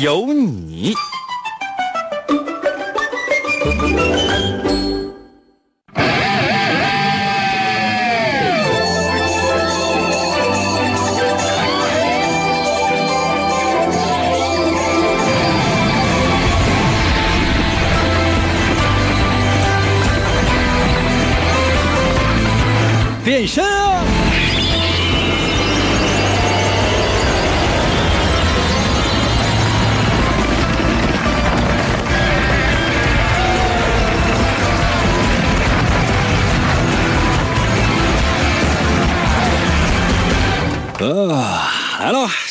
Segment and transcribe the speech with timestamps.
[0.00, 0.94] 有你。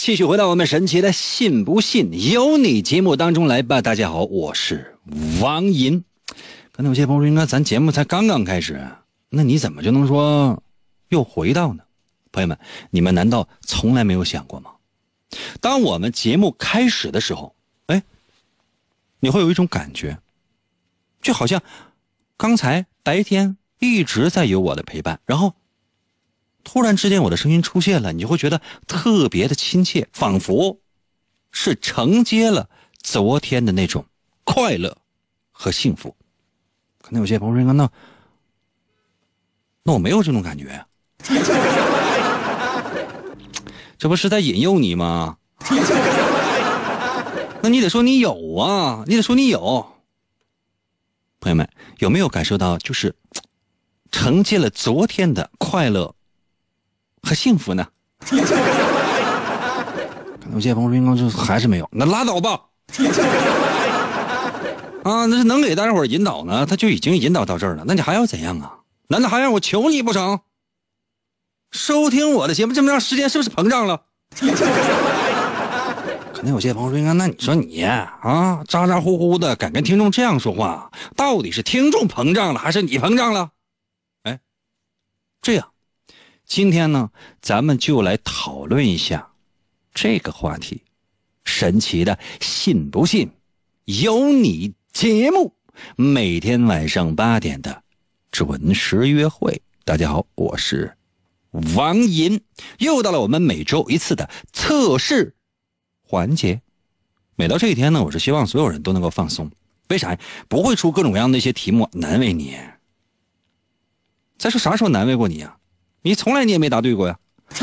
[0.08, 3.82] 继续回到我们神奇的“信不信由你”节目当中来吧。
[3.82, 4.98] 大家好，我是
[5.42, 6.02] 王银。
[6.72, 8.88] 可能有些朋友说，应该咱节目才刚刚开始，
[9.28, 10.64] 那你怎么就能说
[11.10, 11.84] 又回到呢？
[12.32, 12.58] 朋友们，
[12.90, 14.72] 你们难道从来没有想过吗？
[15.60, 17.54] 当我们节目开始的时候，
[17.88, 18.02] 哎，
[19.20, 20.18] 你会有一种感觉，
[21.22, 21.62] 就好像
[22.38, 25.54] 刚才白天一直在有我的陪伴，然后。
[26.70, 30.82] 突然之间，我的声音出现了，你就会觉得特别的亲切，仿佛
[31.50, 32.70] 是承接了
[33.02, 34.04] 昨天的那种
[34.44, 34.98] 快乐
[35.50, 36.14] 和幸福。
[37.02, 37.90] 可能有些朋友说：“那
[39.84, 40.86] 那我没有这种感觉，
[43.98, 45.38] 这不是在引诱你吗？
[47.64, 49.90] 那你得说你有啊，你得说你有。
[51.40, 53.16] 朋友们，有没有感受到，就是
[54.12, 56.14] 承接了昨天的快乐？”
[57.28, 57.86] 和幸福呢？
[58.26, 58.36] 可
[60.46, 62.62] 能有些朋友说：“就还是没有，那拉倒吧。”
[65.04, 67.84] 啊，那是能给大家伙引导呢，他就已经引导到这儿了。
[67.86, 68.80] 那你还要怎样啊？
[69.10, 70.40] 难道还让我求你不成？
[71.72, 74.02] 收听我的节目这么长时间，是不是膨胀了？
[76.34, 83.50] 可能有些朋友说：“那你说你啊，咋咋呼呼的，敢跟听众这样说话，到底是听众膨胀了，还是你膨胀了？”
[84.24, 84.40] 哎，
[85.42, 85.68] 这样。
[86.48, 89.34] 今天呢，咱们就来讨论一下
[89.94, 90.82] 这个话题：
[91.44, 93.30] 神奇的信不信
[93.84, 95.54] 由你节目，
[95.98, 97.84] 每天晚上八点的
[98.32, 99.62] 准时约会。
[99.84, 100.96] 大家好，我是
[101.76, 102.42] 王银，
[102.80, 105.36] 又到了我们每周一次的测试
[106.02, 106.62] 环节。
[107.36, 109.52] 每到这一天呢，我是希望所有人都能够放松。
[109.90, 110.20] 为啥呀？
[110.48, 112.58] 不会出各种各样的一些题目难为你。
[114.38, 115.58] 再说啥时候难为过你啊？
[116.02, 117.18] 你从来你也没答对过呀！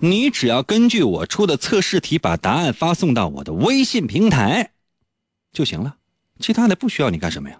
[0.00, 4.70] 你只要根据我出的测试题把答案发送到我的微信平台
[5.52, 5.96] 就行了，
[6.38, 7.56] 其他的不需要你干什么呀？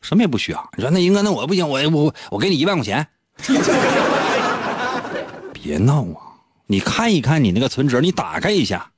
[0.00, 0.70] 什么也不需要。
[0.76, 3.06] 你说那英哥，那我不行，我我我给你一万块钱。
[5.52, 6.20] 别闹啊！
[6.66, 8.90] 你看一看你那个存折，你打开一下，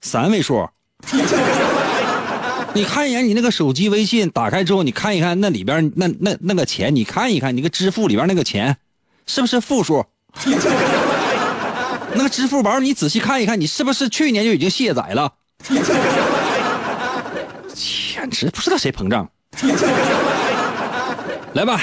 [0.00, 0.68] 三位数。
[2.74, 8.76] 你看一眼你那个手机微信，打开之后你看一看那里边那那那个钱，你看一看你个支付里边那个钱，
[9.26, 10.04] 是不是负数？
[12.14, 15.32] 那个支付宝你仔细看一看，你是不是去年就已经卸载了？
[17.74, 19.28] 简直不知道谁膨胀。
[21.54, 21.80] 来吧，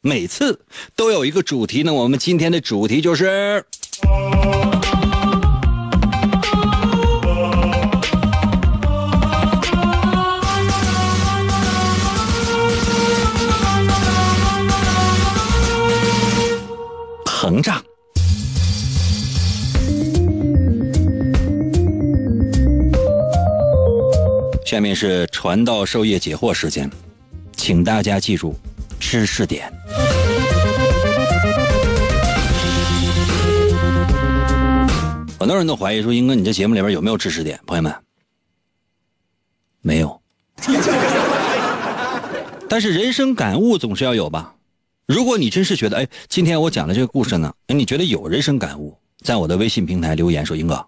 [0.00, 0.64] 每次
[0.96, 3.64] 都有一个主题呢，我们今天的主题就是。
[17.40, 17.80] 膨胀。
[24.66, 26.90] 下面是传道授业解惑时间，
[27.52, 28.56] 请大家记住
[28.98, 29.72] 知识点。
[35.38, 37.94] 很多人都怀疑说：“英哥，你这节目里边有没有知识点？”朋友们，
[39.80, 40.20] 没有。
[42.68, 44.56] 但是人生感悟总是要有吧。
[45.08, 50.86] 如果你真是觉得，哎，今天我讲的这个故事呢，哎，你觉得有人生感悟，在我的微信平台留言说，英哥，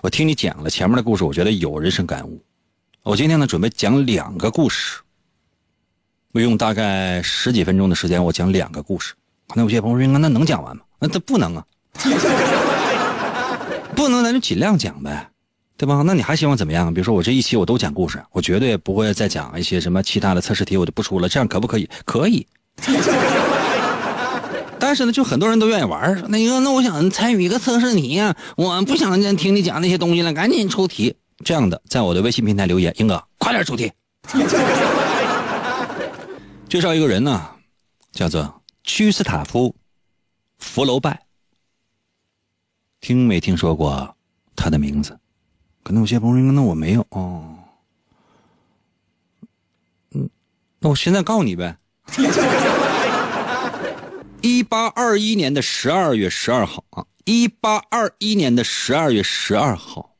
[0.00, 2.40] 我听你讲了前面的故事，我觉得有人生感悟。
[3.02, 5.00] 我今天呢准备讲两个故事，
[6.30, 9.12] 我用大概十几分钟的时间，我讲两个故事。
[9.48, 10.84] 可能有些朋友说，英哥那能讲完吗？
[11.00, 11.66] 那他不能啊，
[13.96, 15.28] 不能，咱就尽量讲呗。
[15.76, 16.00] 对吧？
[16.06, 16.94] 那你还希望怎么样？
[16.94, 21.28] 比如说我这一期我都讲故事，我绝对不会再讲一些什么其他的测试题，我就不出了。
[21.28, 21.90] 这样可不可以？
[22.04, 22.46] 可以。
[24.80, 31.16] 但是呢，就很多人都愿意玩那个，那我想参与一个测试题呀，我不想再听你讲那些东西了，赶紧出题。
[31.44, 33.92] 这样的，在我的微信平台留言，英哥，快点出题。
[36.68, 37.48] 介绍一个人呢，
[38.12, 39.68] 叫做屈斯塔夫·
[40.58, 41.22] 福楼拜。
[43.00, 44.16] 听没听说过
[44.56, 45.18] 他的名字？
[45.82, 47.42] 可能有些朋友，那我没有哦。
[50.12, 50.28] 嗯，
[50.80, 51.76] 那我现在告诉你呗。
[54.48, 60.16] 一八二一年的十二月十二号啊，一八二一年的十二月十二号，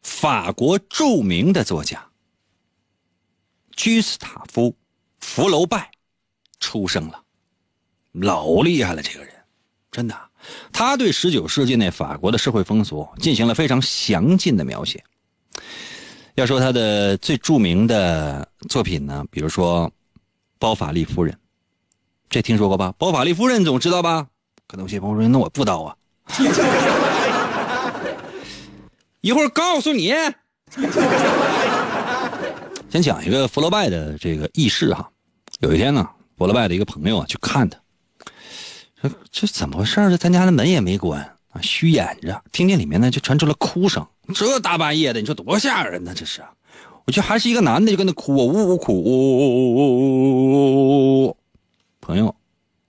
[0.00, 2.06] 法国著名的作家
[3.72, 4.70] 居斯塔夫·
[5.18, 5.90] 福楼拜
[6.60, 7.20] 出生了，
[8.12, 9.34] 老厉害了，这个人
[9.90, 10.16] 真的，
[10.72, 15.02] 他对十九世纪内法国的社会风俗进行了非常详尽的描写。
[16.36, 19.90] 要说他的最著名的作品呢，比如说
[20.60, 21.34] 《包法利夫人》。
[22.28, 22.92] 这听说过吧？
[22.98, 24.26] 包法利夫人总知道吧？
[24.66, 25.96] 可能有些朋友说：“那我不知道啊。
[29.20, 30.12] 一会儿告诉你。
[32.90, 35.08] 先讲一个佛罗拜的这个轶事哈。
[35.60, 37.78] 有一天呢，佛罗拜的一个朋友啊去看他，
[39.00, 41.20] 说这怎么回事这咱家的门也没关
[41.52, 42.42] 啊，虚掩着。
[42.50, 44.04] 听见里面呢就传出了哭声。
[44.34, 46.12] 这大半夜的，你说多吓人呢？
[46.14, 46.42] 这是，
[47.04, 51.36] 我觉得还是一个男的就跟那哭，呜呜哭，呜呜呜呜呜呜。
[52.06, 52.32] 朋友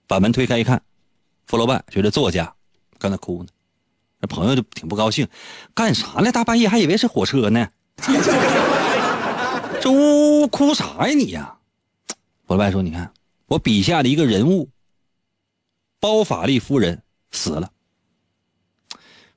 [0.06, 0.80] 把门推开一看，
[1.48, 2.54] 福楼拜觉得作家
[3.00, 3.48] 刚才哭呢，
[4.20, 5.26] 那朋友就挺不高兴，
[5.74, 6.30] 干啥呢？
[6.30, 7.68] 大半夜还以为是火车呢，
[9.82, 11.52] 这呜呜哭啥呀你呀？
[12.46, 13.12] 福楼拜说：“你看
[13.48, 14.70] 我笔下的一个人物，
[15.98, 17.72] 包法利夫人死了。”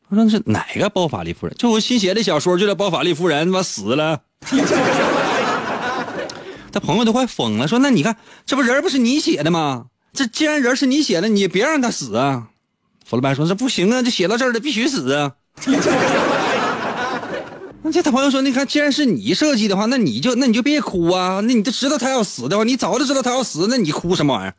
[0.09, 1.55] 我说：“那是哪个包法利夫人？
[1.57, 4.21] 就我新写的小说就叫《包法利夫人》，他妈死了。
[6.71, 8.15] ”他朋友都快疯了，说：“那你看，
[8.45, 9.85] 这不人不是你写的吗？
[10.13, 12.47] 这既然人是你写的，你别让他死啊！”
[13.05, 15.33] 福楼拜说：“这不行啊，这写到这儿了，必须死啊！”
[17.83, 21.41] 那这他朋友说：“你看，既然是你设计的话，那你就那你就别哭啊！
[21.43, 24.53] 那你就知道他要死的话，你早就知道他要死，那你哭什么玩意儿？”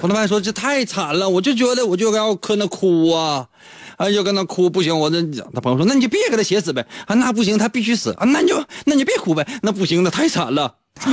[0.00, 3.46] 福楼拜说：“这太惨了，我就觉得我就要搁那哭啊！”
[3.96, 6.86] 哎，就跟他哭不行，我那他朋友说，那你就别给他写死呗。
[7.06, 9.46] 啊，那不行，他必须死啊，那你就那你就别哭呗。
[9.62, 10.76] 那不行，那太惨了。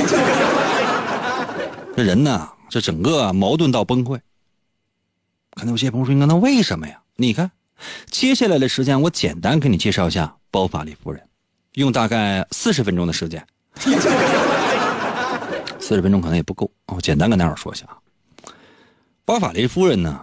[1.95, 4.19] 这人呢，这整个矛盾到崩溃。
[5.55, 7.01] 可能有些朋友说，那为什么呀？
[7.17, 7.51] 你看，
[8.09, 11.21] 接下来的时间我简单给你介绍一下包法利夫人，
[11.73, 13.45] 用大概四十分钟的时间。
[15.79, 17.97] 四十分钟可能也不够，我简单跟大伙说一下啊。
[19.25, 20.19] 包法利夫人呢，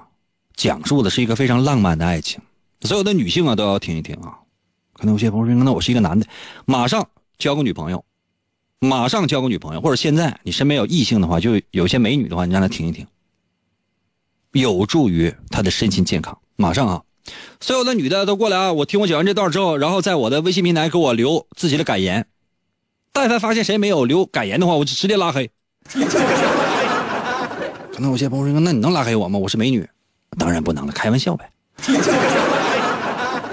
[0.56, 2.40] 讲述的是一个非常浪漫的爱情。
[2.82, 4.38] 所有的女性啊都要听一听啊，
[4.92, 6.26] 可能有些朋友说，那我是一个男的，
[6.64, 7.08] 马上
[7.38, 8.04] 交个女朋友，
[8.78, 13.06] 马上交个女朋友，或者现在你身边有异性的话，就有些美女的话，你让她听一听，
[14.52, 16.38] 有助于她的身心健康。
[16.56, 17.02] 马上啊，
[17.60, 22.26] 所有的女的都过来啊，我听我讲完这段之后，然后在我的微信平台给我留自己的感言，
[23.12, 25.50] 但凡发现谁没有留感言的话，我就直接拉黑。
[27.92, 29.38] 可能有些朋友说，那你能拉黑我吗？
[29.38, 29.88] 我是美女，
[30.38, 31.50] 当然不能了，开玩笑呗。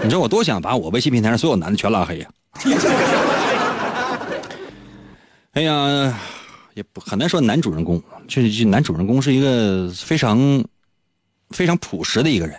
[0.03, 2.29] 你知道我多想把我微信平台上所有男的全拉黑呀！
[5.53, 6.19] 哎呀，
[6.73, 10.63] 也不很难说男主人公，就是男主人公是一个非常
[11.49, 12.55] 非常朴实的一个人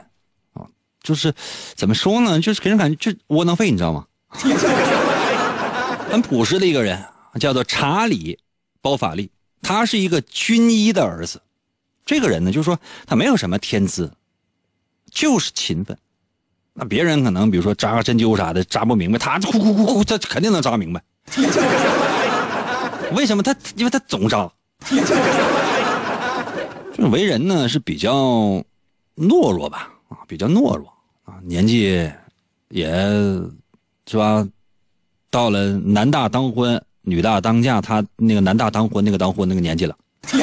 [0.55, 0.67] 啊，
[1.03, 1.33] 就是
[1.75, 4.07] 怎么说呢，就是给人感觉就窝囊废，你知道吗？
[6.11, 7.05] 很朴实的一个人，
[7.39, 8.35] 叫做查理·
[8.81, 9.31] 包法利，
[9.61, 11.43] 他是一个军医的儿子。
[12.05, 14.13] 这个人呢，就是说他没有什么天资，
[15.11, 15.97] 就是勤奋。
[16.79, 21.03] 那别人可能比如说扎个针灸啥的扎不明白，他呼呼呼呼，他肯定能扎明白。
[23.13, 23.57] 为什么他？
[23.77, 24.47] 因为他总扎。
[26.95, 28.13] 就是为人呢是比较
[29.17, 30.87] 懦弱吧，啊，比较懦弱
[31.25, 32.11] 啊，年纪
[32.69, 32.95] 也
[34.07, 34.47] 是吧，
[35.31, 39.97] 到了男大当婚，女大当嫁，他那个男大当婚那个当婚那个年纪了。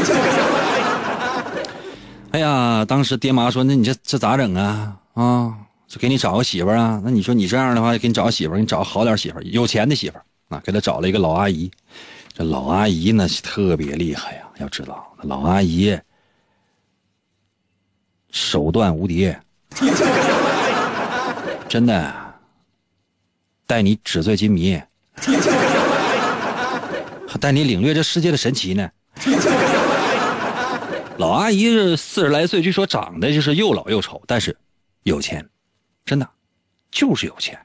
[2.32, 4.96] 哎呀，当时爹妈说：“那你这这咋整啊？
[5.14, 5.54] 啊？”
[5.94, 7.00] 就给你找个媳妇啊？
[7.06, 10.18] 那你说你这样的话，给你找个媳妇，给你找个好点媳妇，有钱的媳妇
[10.50, 11.70] 啊，给他找了一个老阿姨。
[12.36, 15.96] 这老阿姨呢特别厉害呀，要知道，老阿姨
[18.32, 19.32] 手段无敌，
[21.70, 22.12] 真的
[23.68, 24.82] 带你纸醉金迷，
[27.28, 28.90] 还带你领略这世界的神奇呢。
[31.18, 34.58] 老阿姨是四十来岁，据说长得就是又老又丑，但是
[35.04, 35.48] 有钱。
[36.06, 36.30] 真的，
[36.92, 37.58] 就是有钱，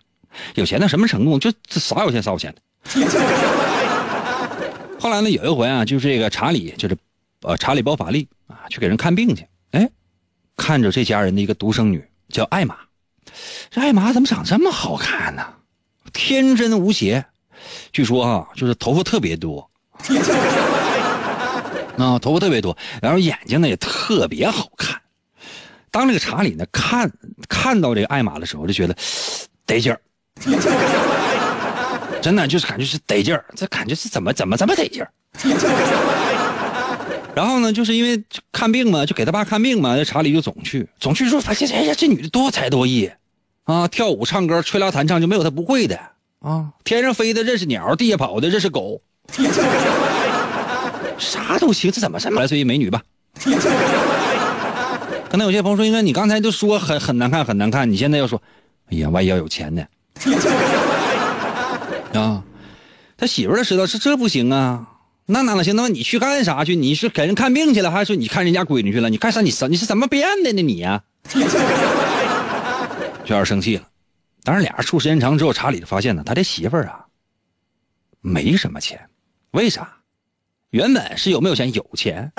[0.55, 1.39] 有钱到什么程度？
[1.39, 2.61] 就这啥有钱啥有钱的。
[5.01, 6.97] 后来呢，有一回啊，就是这个查理，就是
[7.43, 9.47] 呃查理包法利啊，去给人看病去。
[9.73, 9.89] 哎，
[10.57, 12.77] 看着这家人的一个独生女叫艾玛，
[13.71, 15.45] 这艾玛怎么长这么好看呢？
[16.13, 17.25] 天真无邪，
[17.93, 19.71] 据说啊，就是头发特别多，
[21.99, 25.01] 啊，头发特别多，然后眼睛呢也特别好看。
[25.99, 27.11] 当这个查理呢看
[27.49, 28.95] 看到这个艾玛的时候，就觉得
[29.67, 30.01] 得劲儿，
[32.23, 35.11] 真的就是感觉是得劲儿，这感觉是怎么怎么这么得劲儿。
[37.35, 43.11] 然后呢，就是因为看病嘛，就给他爸看病嘛，这查理就总去，总去之后发现，哎呀，这女的多才多艺，
[43.65, 45.99] 啊，跳舞、唱歌、吹拉弹唱就没有她不会的。
[46.39, 49.03] 啊，天上飞的认识鸟，地下跑的认识狗，
[51.19, 53.03] 啥都行，这怎么这么来岁一美女吧？
[55.31, 58.41] 可能有些朋友说，应该你刚才就说很很难看，很难看，你现在又说，
[58.91, 59.85] 哎呀，万一要有钱呢？
[62.15, 62.43] 啊，
[63.17, 64.87] 他媳妇儿知道是这不行啊，
[65.27, 65.77] 那哪能行？
[65.77, 66.75] 那么你去干啥去？
[66.75, 69.11] 你是给人看病去了，还是说你看人家闺女去了？
[69.11, 69.41] 你干啥？
[69.43, 70.63] 你什你是怎么变的呢？
[70.63, 71.47] 你呀，就有
[73.27, 73.83] 点生气了。
[74.45, 77.05] 当然，俩人处时间长之后，查理就发现呢，他这媳妇儿啊，
[78.23, 78.99] 没什么钱。
[79.51, 79.97] 为啥？
[80.71, 81.71] 原本是有没有钱？
[81.75, 82.33] 有钱，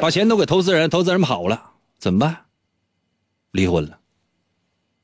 [0.00, 1.60] 把钱都给投资人，投资人跑了，
[1.98, 2.36] 怎么办？
[3.52, 3.98] 离婚了。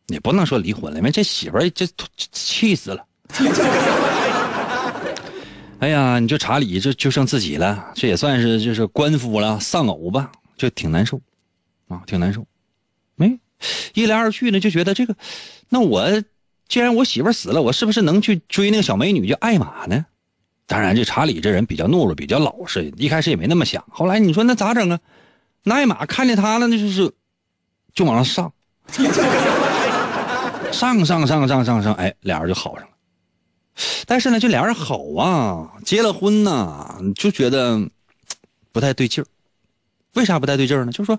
[0.08, 1.86] 也不能说离婚了，因为这媳妇儿这
[2.30, 3.06] 气死了。
[5.80, 11.20] 哎呀，你就查理这就剩自己了，这也算是就是官夫了，丧偶吧，就挺难受，
[11.88, 12.46] 啊，挺难受。
[13.16, 13.38] 没，
[13.94, 15.16] 一来二去呢，就觉得这个，
[15.70, 16.22] 那我
[16.68, 20.04] 既然我媳妇死了，我是不是能去追那个小美女叫艾玛呢？
[20.66, 23.82] 当然，这查理这人比较懦弱，比较老实，一开始也没那么想。
[23.88, 25.00] 后来你说那咋整啊？
[25.64, 27.12] 那艾玛看见他了，那就是
[27.94, 28.52] 就往上上，
[30.72, 32.90] 上上上上上上，哎，俩人就好上了。
[34.06, 37.80] 但是呢，这俩人好啊，结了婚呢，就觉得
[38.72, 39.26] 不太对劲儿。
[40.12, 40.92] 为啥不太对劲儿呢？
[40.92, 41.18] 就是说，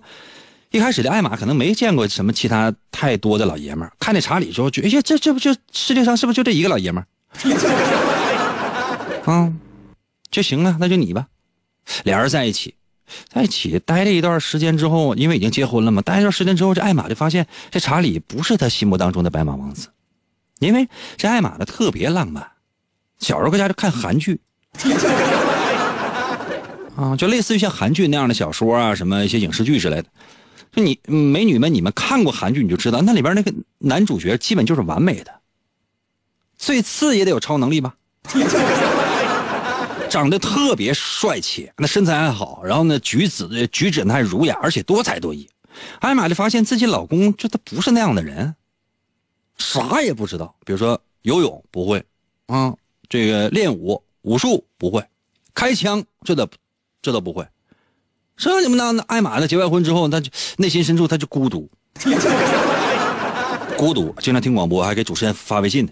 [0.72, 7.08] 一开始的艾玛可能没见过什么其他太多的老爷们儿，看见查理之后，觉哎呀，这这不就世界上是不是就这一个老爷们儿？
[9.25, 9.52] 啊，
[10.30, 11.28] 就行了，那就你吧。
[12.04, 12.75] 俩人在一起，
[13.32, 19.90] 在一起待了一段时间之后，因为已经结婚了嘛，待一段时间之后，这艾玛就发现这查理不是他心目当中的白马王子。
[20.60, 22.48] 因为这艾玛呢特别浪漫，
[23.20, 24.40] 小时候搁家就看韩剧，
[26.96, 30.06] 啊，就类似于像韩剧那样的小说啊，什么一些影视剧之类的。
[30.72, 35.34] 就你美女们，你们看过韩剧你就知道，那里边那个男主角基本就是完美的，
[36.58, 37.96] 最次也得有超能力吧，
[40.10, 45.50] 长得特别帅气，那身材还好，然后呢举止举止呢还儒雅，而且多才多艺。
[46.00, 48.56] 艾玛就发现自己老公就他不是那样的人。
[49.58, 52.04] 啥也不知道，比如说游泳不会，
[52.48, 52.74] 啊，
[53.10, 55.04] 这个练武武术不会，
[55.54, 56.48] 开枪这都
[57.02, 57.46] 这都不会。
[58.38, 59.48] 这你们那那艾玛呢？
[59.48, 61.70] 结完婚之后，他就内心深处他就孤独，
[63.78, 65.92] 孤独，经常听广播，还给主持人发微信呢。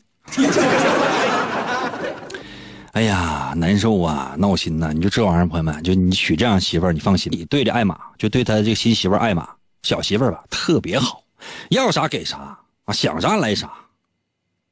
[2.93, 4.93] 哎呀，难受啊，闹心呐！
[4.93, 9.49] 你就这玩意儿，朋友们，就你娶这样媳妇儿，你放心，你对着艾玛，就对他这个新媳妇艾玛
[9.81, 11.23] 小媳妇儿吧，特别好，
[11.69, 12.59] 要啥给啥。
[12.85, 13.73] 啊，想啥来啥，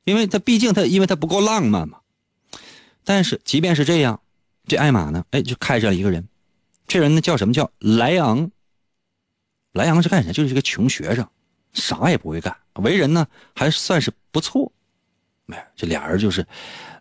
[0.03, 1.97] 因为他毕竟他因为他不够浪漫嘛。
[3.03, 4.19] 但是即便是这样，
[4.67, 6.27] 这艾玛呢，哎，就看上一个人，
[6.85, 8.51] 这人呢叫什么叫莱昂。
[9.71, 10.31] 莱昂是干啥？
[10.31, 11.27] 就是一个穷学生，
[11.73, 13.25] 啥也不会干，为人呢
[13.55, 14.71] 还算是不错。
[15.47, 16.45] 没，这俩人就是，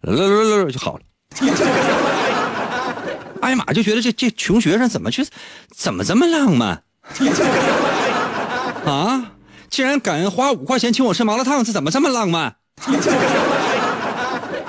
[0.00, 1.02] 乐乐乐就好了。
[3.40, 5.26] 艾玛就觉得这这穷学生怎么去，
[5.74, 6.82] 怎么这么浪漫？
[8.84, 9.32] 啊？
[9.70, 12.54] 竟然敢花五块钱请我吃麻辣烫，这怎么这么浪漫？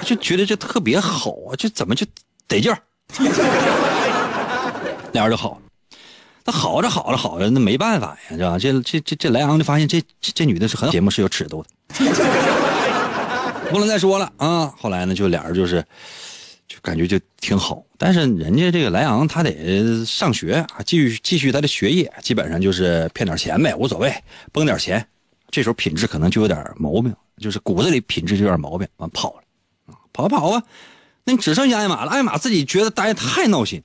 [0.06, 2.06] 就觉得这特别好啊，这怎么就
[2.48, 2.77] 得劲儿？
[5.12, 5.60] 俩人就好，
[6.46, 8.58] 那好着好着好着，那没办法呀，是吧？
[8.58, 11.70] 这这这这莱昂就发现这这这女的是很节目是有尺度的，
[13.72, 14.72] 不能再说了啊。
[14.80, 15.84] 后来呢，就俩人就是。
[16.72, 24.13] 就感觉就挺好，但是人家这个莱昂他得上学啊，继续继续他的学业，基本上就是骗点钱呗，无所谓，
[24.54, 25.06] 崩点钱。
[25.50, 29.42] 这时候品质可能就有点毛病，就是骨子里品质就有点毛病，完跑了，
[30.13, 30.63] 跑跑啊，
[31.25, 32.12] 那你只剩下艾玛了。
[32.12, 33.84] 艾玛自己觉得待太闹心，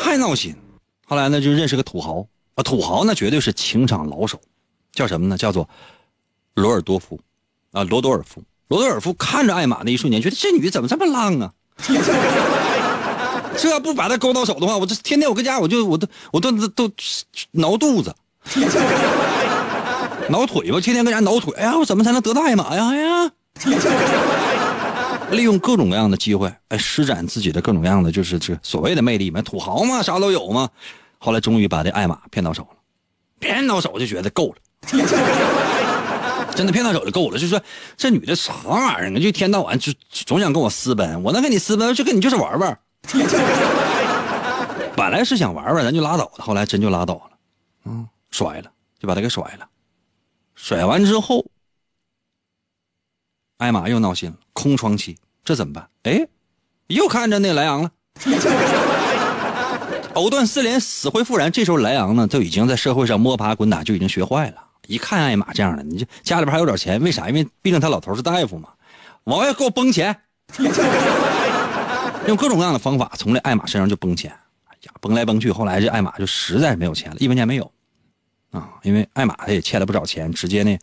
[0.00, 0.56] 太闹心。
[1.04, 4.40] 后来呢，就认识个土豪啊，土豪那绝对是情场老手，
[4.92, 5.36] 叫什么呢？
[5.36, 5.68] 叫做
[6.54, 7.20] 罗尔多夫
[7.72, 8.42] 啊，罗多尔夫。
[8.70, 11.52] 罗德尔夫看着艾玛那一瞬间，觉得这女怎么这么浪啊？
[13.58, 16.88] 这要不把她勾到手的话，我这天天我搁家我就我都我都都
[17.50, 18.14] 挠肚子。
[20.28, 21.52] 挠腿吧，天天搁家挠腿。
[21.56, 22.88] 哎呀，我怎么才能得到艾玛呀？
[22.90, 23.30] 哎呀，
[25.32, 30.68] 利用各种各样的机会，哎，施展自己的各种各样的就是这所谓的魅力嘛，土豪嘛，啥都有嘛。
[31.18, 32.76] 后来终于把这艾玛骗到手了，
[33.40, 34.54] 骗到手就觉得够了，
[36.60, 37.38] 真的骗到手就够了。
[37.38, 37.58] 就说
[37.96, 39.14] 这女的啥玩意儿啊？
[39.14, 42.78] 就一天到晚就总想跟我私奔，我能跟你私奔，就跟你就是玩玩。
[44.94, 46.44] 本来是想玩玩，咱就拉倒了。
[46.44, 47.30] 后来真就拉倒了，
[47.86, 49.66] 嗯，甩了，就把他给甩了。
[50.54, 51.46] 甩完之后，
[53.56, 55.88] 艾玛又闹心了，空窗期，这怎么办？
[56.02, 56.28] 哎，
[56.88, 57.90] 又看着那莱昂了。
[60.12, 61.50] 藕断丝连，死灰复燃。
[61.50, 64.56] 这时候莱昂呢，都已经在社会上摸爬滚打，就已经学坏了。
[64.90, 67.28] 一看艾玛这样的，你就家里边还有点钱，为啥？
[67.28, 68.68] 因为毕竟他老头是大夫嘛，
[69.24, 70.14] 往外给我崩钱。
[72.26, 74.30] 用各种各样的方法从这艾玛身上就崩钱，
[74.66, 77.72] 哎呀，崩来崩去，后来这艾玛就实在没有钱了，一分钱没有，
[78.50, 80.76] 啊，因为艾玛他也欠了不少钱，直接呢，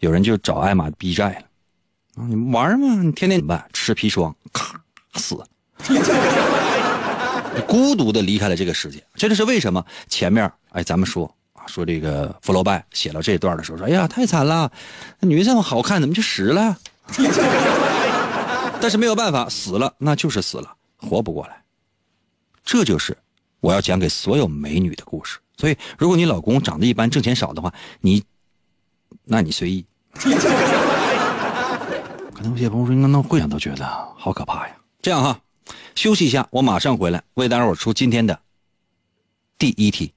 [0.00, 3.64] 有人就找艾玛逼债了，啊，你玩嘛，你天天怎么办？
[3.72, 4.78] 吃砒霜，咔
[5.14, 5.42] 死，
[7.66, 11.32] 孤独的离开了这个世界，这就是为什么前面哎，咱们说，
[11.70, 14.70] 说这个福楼拜写到这段的时候说，哎呀，太惨了，
[15.20, 16.76] 女的这么好看，怎么就死了？
[18.80, 21.62] 但是没有办法，死了那就是死了，活不过来。
[22.64, 23.16] 这就是
[23.60, 25.38] 我要讲给所有美女的故事。
[25.56, 28.24] 所以，如果你老公长得一般，挣钱少的话，你，
[29.24, 29.84] 那你随意。
[32.34, 33.86] 可能有些朋友说，那会长都觉得
[34.16, 34.74] 好可怕呀。
[35.02, 35.38] 这样哈，
[35.94, 38.40] 休息一下，我马上回来为大家伙出今天的
[39.58, 40.14] 第一题。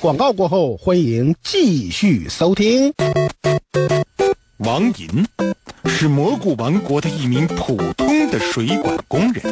[0.00, 2.92] 广告过后，欢迎继续收听。
[4.58, 5.26] 王银
[5.86, 9.42] 是蘑菇王国的一名普通的水管工人，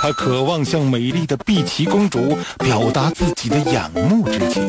[0.00, 4.66] 他渴望向美丽的碧琪公主表达自己的仰慕之情。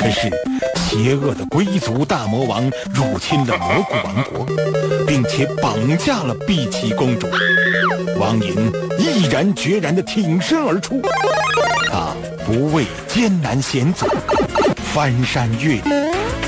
[0.00, 0.30] 可是，
[0.76, 2.62] 邪恶的龟族大魔王
[2.94, 4.46] 入侵了蘑菇王国，
[5.06, 7.26] 并且绑架了碧琪公主。
[8.18, 11.02] 王银毅然决然地挺身而出，
[11.90, 12.14] 他
[12.46, 14.06] 不畏艰难险阻，
[14.76, 15.82] 翻山越岭，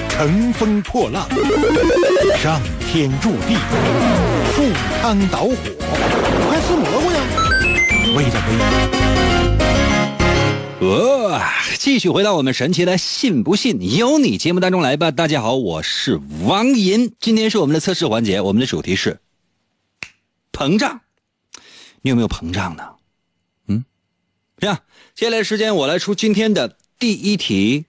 [0.09, 1.29] 乘风破浪，
[2.41, 3.57] 上天入地，
[4.55, 4.63] 赴
[5.03, 5.57] 汤蹈火，
[6.47, 7.19] 快吃蘑菇呀！
[8.17, 8.41] 为了
[10.81, 11.41] 维呃，
[11.77, 15.11] 继续回到我们神奇的“信不信由你”节目当中来吧。
[15.11, 19.19] 大家好，我是王银，今天是我们的测试环节，我们的主题是
[20.53, 21.01] 膨胀。
[22.03, 22.85] 你有没有膨胀呢？
[23.67, 23.85] 嗯，
[24.59, 24.79] 这样，
[25.19, 27.87] 接下来时间我来出今天的第一题。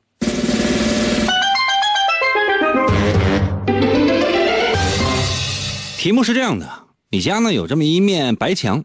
[5.95, 8.83] 题目是这样的：你家呢有这么一面白墙，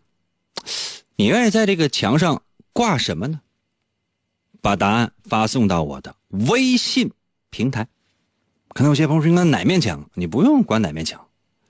[1.16, 2.42] 你愿意在这个墙上
[2.74, 3.40] 挂什么呢？
[4.60, 7.12] 把答案发送到我的微信
[7.48, 7.88] 平台。
[8.74, 10.10] 可能有些朋友说：“那哪面墙？
[10.12, 11.28] 你不用管哪面墙，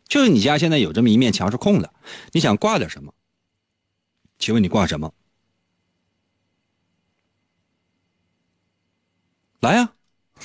[0.09, 1.95] 就是你家现在有这么一面墙是空的，
[2.33, 3.15] 你想挂点什么？
[4.41, 5.15] 请问你挂什么？
[9.65, 9.89] 来呀！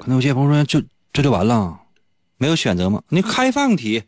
[0.00, 1.78] 可能有些朋友说：“就这就完了，
[2.38, 3.00] 没有选择吗？
[3.08, 4.02] 你开放题。”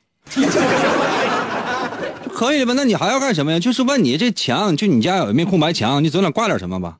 [2.34, 2.72] 可以了吧？
[2.76, 3.60] 那你还要干什么呀？
[3.60, 6.96] 就是问你这墙，就你家有一面空白墙，你总得挂点什么吧？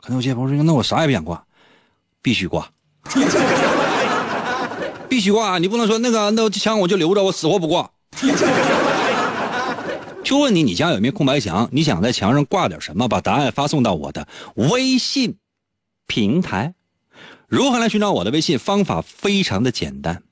[0.00, 1.42] 可能有些朋友说：“那我啥也不想挂，
[2.22, 2.70] 必须挂，
[5.08, 5.58] 必须挂！
[5.58, 7.90] 你不能说那个那墙我就留着，我死活不挂。
[10.22, 13.08] ”就问你，你家有一面空白墙，你想在墙上挂点什么？
[13.08, 15.34] 把答案发送到我的微信
[16.10, 16.74] 平台。
[17.46, 18.58] 如何来寻找我的微信？
[18.58, 20.24] 方法非常的简单，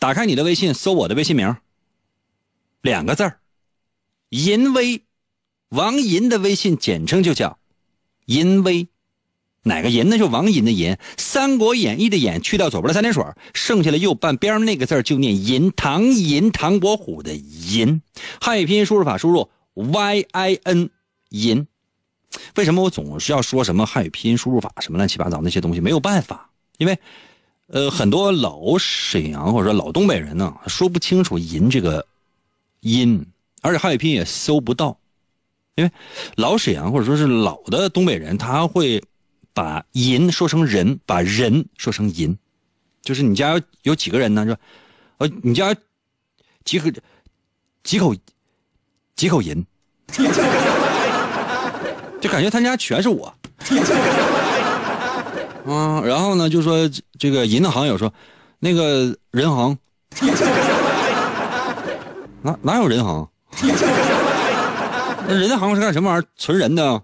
[0.00, 1.56] 打开你的微信，搜我的微信名。
[2.80, 3.38] 两个字儿，
[4.30, 5.04] 淫威，
[5.68, 7.60] 王银的微信简称就叫
[8.26, 8.88] 淫威，
[9.62, 10.18] 哪个银呢？
[10.18, 18.02] 就王银的银，《三国演义》的演去掉左边的三点水，剩下的右半边那个字就念银，唐银，唐伯虎的银，
[18.40, 20.90] 汉语拼音输入法输入 y i n
[21.28, 21.68] 银。
[22.56, 25.80] 为什么我总是要说什么汉语拼音输入法什么乱七八糟那些东西？
[25.80, 26.98] 没有办法，因为
[27.66, 32.06] 呃，很多老沈阳或者说老东北人呢，说不清楚银这个。
[32.84, 33.24] 音，
[33.60, 34.98] 而且汉语拼音也搜不到，
[35.76, 35.90] 因为
[36.34, 39.00] 老沈阳或者说是老的东北人，他会
[39.54, 42.36] 把“银”说成“人”，把“人”说成“银”，
[43.00, 44.44] 就是你家有几个人呢？
[44.44, 44.58] 说，
[45.18, 45.72] 呃，你家
[46.64, 46.90] 几口
[47.84, 48.12] 几口
[49.14, 49.64] 几口银，
[52.22, 53.34] 就感觉他家全是我。
[55.66, 58.12] 嗯，然后呢，就说这个银行有说，
[58.60, 59.76] 那个人行。
[62.42, 63.28] 哪哪有人行？
[65.28, 66.26] 那人行是干什么玩意儿？
[66.36, 67.02] 存人的。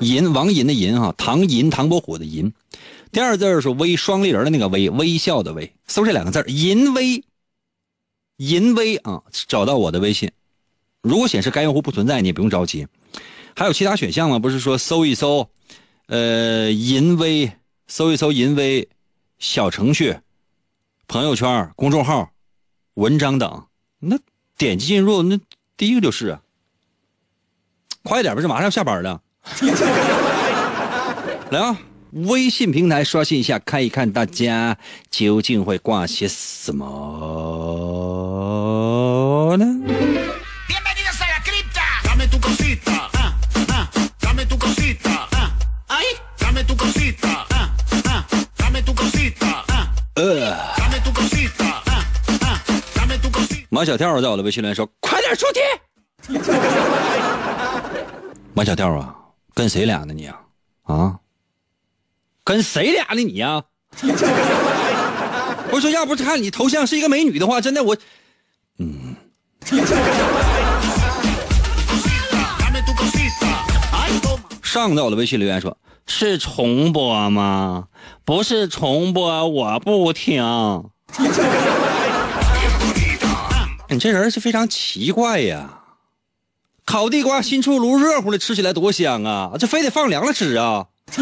[0.00, 2.52] 银王银的银哈，唐银唐伯虎的银。
[3.12, 7.22] 第二字是微双立人的那个微，微笑的微，搜这两个字银微。
[8.36, 10.30] 银微啊，找到我的微信。
[11.02, 12.86] 如果显示该用户不存在，你也不用着急。
[13.56, 14.38] 还有其他选项吗？
[14.38, 15.48] 不是说搜一搜，
[16.06, 17.52] 呃，银微，
[17.86, 18.88] 搜一搜银微，
[19.38, 20.16] 小程序、
[21.08, 22.30] 朋友圈、公众号、
[22.94, 23.64] 文章等。
[23.98, 24.18] 那
[24.56, 25.38] 点击进入，那
[25.76, 26.40] 第一个就是啊。
[28.02, 29.20] 快点，不是马上要下班了。
[31.50, 31.78] 来啊！
[32.12, 34.76] 微信平台刷新一下，看一看大家
[35.10, 36.86] 究竟会挂些什么
[39.56, 39.64] 呢？
[50.16, 50.54] 呃，
[53.70, 55.60] 马小跳在我的微信里说：“快点出题。
[58.52, 59.14] ”马小跳啊，
[59.54, 60.38] 跟谁俩呢你啊？
[60.82, 61.18] 啊，
[62.44, 63.62] 跟谁俩呢你呀？
[65.72, 67.96] 我说要不是看你头像是一个美女的话，真的我，
[68.78, 69.16] 嗯。
[74.72, 77.88] 上到我的微信留言说：“是重播吗？
[78.24, 80.44] 不是重播，我不听。
[83.90, 85.80] ”你这人是非常奇怪呀。
[86.86, 89.50] 烤地瓜新出炉，热乎的，吃起来多香啊！
[89.58, 90.86] 这非得放凉了吃啊？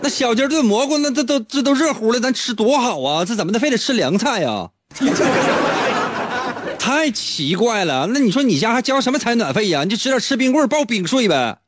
[0.00, 3.24] 那小鸡炖蘑菇，那这都这都热乎的，咱吃多好啊！
[3.24, 4.70] 这怎么的，非得吃凉菜呀？
[6.86, 8.08] 太奇怪了！
[8.14, 9.82] 那你说你家还交什么采暖费呀？
[9.82, 11.58] 你就吃点吃冰棍报冰税呗。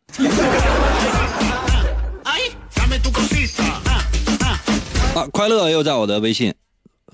[5.16, 6.54] 啊，快乐又在我的微信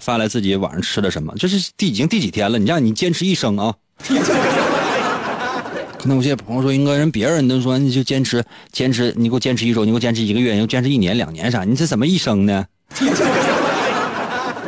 [0.00, 1.32] 发来自己晚上吃的什么？
[1.38, 2.58] 这是第已经第几天了？
[2.58, 3.74] 你让你坚持一生啊！
[6.04, 11.64] 那有些朋友说，应该人别人都说你就坚持坚持，你给我坚持一周，你给我坚持一个月，你给我坚持一年两年啥？
[11.64, 12.66] 你这怎么一生呢？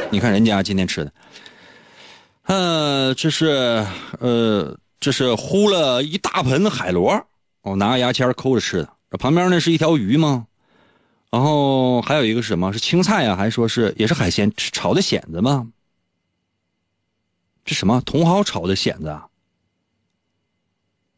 [0.08, 1.12] 你看人家今天吃的，
[2.46, 3.84] 呃，这是
[4.20, 7.26] 呃，这是呼了一大盆海螺，
[7.62, 9.18] 我拿牙签抠着吃的。
[9.18, 10.46] 旁边呢是一条鱼吗？
[11.30, 12.72] 然后还有一个是什么？
[12.72, 13.34] 是青菜啊？
[13.34, 15.66] 还是说是也是海鲜炒的蚬子吗？
[17.64, 19.26] 这什么茼蒿炒的蚬子啊？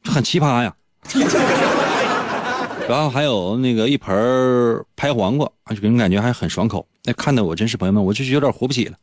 [0.04, 0.74] 很奇葩呀，
[2.88, 6.86] 然后还有那个一盆拍黄瓜，就给人感觉还很爽口。
[7.04, 8.96] 那看的我真是朋友们，我就是有点活不起了。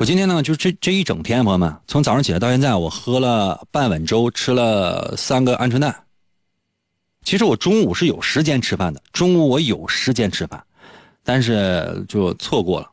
[0.00, 6.04] 我今天呢，就这这一整天，朋友们，从早上起来到现在，我喝了半碗粥，吃了三个鹌鹑蛋。
[7.24, 10.62] 其实我中午是有时间吃饭的，中午我有时间吃饭，
[11.24, 12.88] 但是就错过了，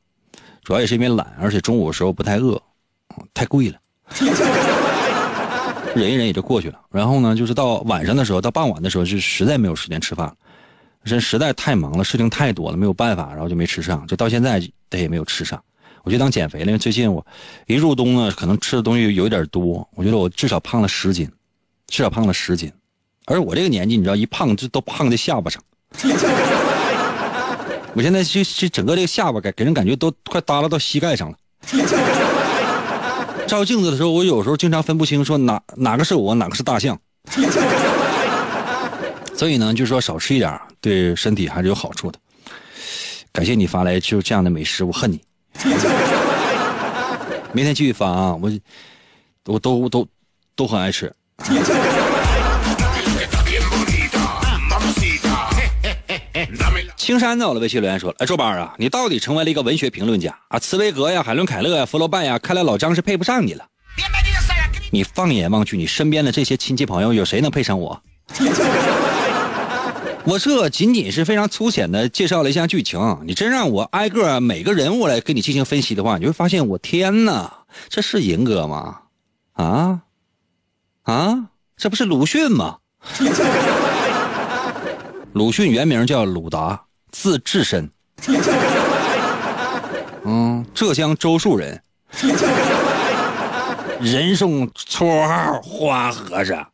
[0.64, 2.60] 主要也是因为懒，而且中午的时候不太饿，
[3.36, 3.78] 太贵了。
[5.96, 6.82] 忍一忍也就过去了。
[6.90, 10.34] 然后呢，就是到晚上的时候，到傍晚的时候，就实在没有时间吃饭了，
[11.04, 14.08] 人实在太忙了，事情太多了，没有办法，然后就没吃上。
[14.08, 15.64] 就到现在，他也没有吃上。
[16.06, 17.26] 我就当减肥了，因为最近我
[17.66, 19.86] 一入冬呢，可能吃的东西有点多。
[19.96, 21.28] 我觉得我至少胖了十斤，
[21.88, 22.72] 至少胖了十斤。
[23.26, 25.60] 而我这个年纪，你知道，一胖就都胖在下巴上。
[27.94, 31.38] 我现在就就整个这个下巴给给人感觉都快耷拉到膝盖上了。
[33.48, 37.00] 照镜子的时候，我有时候经常分不清，说哪哪个是我，哪个是大象。
[39.36, 42.20] 所以呢，就是说少吃一点，对身体还是有好处的。
[43.32, 45.20] 感谢你发来就这样的美食，我恨你。
[47.54, 48.52] 明天继续发啊，我
[49.46, 50.08] 我都都
[50.56, 51.14] 都很爱吃。
[56.98, 60.58] 青山在我的微信留言说：“哎，周班啊，你到底成为了一个文学评论家啊？
[60.58, 63.64] 茨威格呀，海伦凯勒呀，福楼拜呀，看来老张是配不上你了。
[64.92, 68.02] 你放眼望去，你身边的这些亲戚朋友，有谁能配上我？
[70.26, 77.52] 我这仅仅是非常粗浅的介绍了一下剧情，你真让我挨个每个人物来给你进行分析的话，你会发现，我天哪，
[77.90, 79.02] 这是银哥吗？
[79.54, 80.02] 啊
[81.04, 81.46] 啊，
[81.78, 82.78] 这不是鲁迅吗？
[85.34, 87.90] 鲁迅原名叫鲁达。”字智深，
[90.26, 91.82] 嗯，浙江周树人，
[94.02, 96.68] 人送绰号花和尚。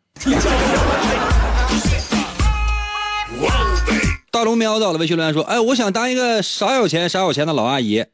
[4.32, 8.06] 大龙喵到了，微信留言说：“哎，我想当一个少有钱少有钱的老阿姨，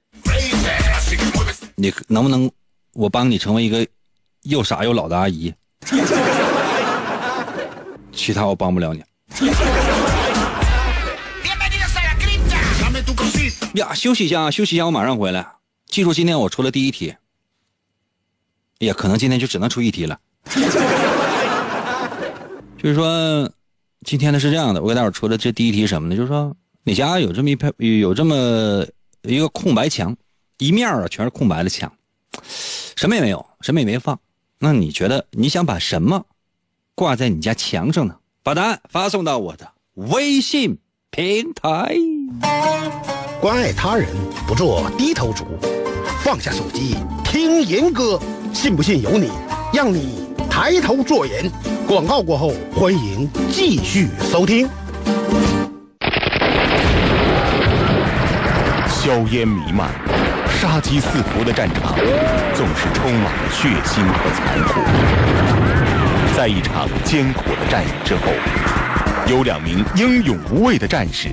[1.76, 2.50] 你能不能
[2.94, 3.86] 我帮你成为一个
[4.42, 5.54] 又傻又老的阿姨？
[8.12, 9.04] 其他我帮不了你。”
[13.80, 15.48] 呀，休息一下啊，休息一下，我马上回来。
[15.86, 17.14] 记住，今天我出了第一题，
[18.80, 20.20] 也可能今天就只能出一题了。
[22.82, 23.52] 就是说，
[24.06, 26.16] 今天呢是这样的，我给大伙出的这第一题什么呢？
[26.16, 28.86] 就是说，你家有这么一排，有这么
[29.24, 30.16] 一个空白墙，
[30.60, 31.92] 一面啊全是空白的墙，
[32.96, 34.18] 什么也没有，什么也没放。
[34.60, 36.26] 那你觉得你想把什么
[36.96, 38.16] 挂在你家墙上呢？
[38.44, 40.78] 把答案发送到我的微信
[41.12, 41.96] 平台。
[43.42, 44.08] 关爱他人，
[44.48, 45.46] 不做低头族，
[46.24, 48.20] 放下手机听严歌，
[48.54, 49.30] 信不信由你，
[49.74, 51.52] 让你抬头做人。
[51.88, 54.68] 广告过后，欢迎继续收听。
[58.90, 59.90] 硝烟弥漫、
[60.50, 61.96] 杀机四伏的战场，
[62.54, 64.82] 总是充满了血腥和残酷。
[66.36, 68.34] 在一场艰苦的战役之后，
[69.26, 71.30] 有两名英勇无畏的战士，